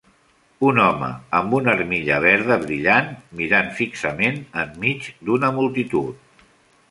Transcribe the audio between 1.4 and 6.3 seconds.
una armilla verda brillant mirant fixament enmig d'una multitud.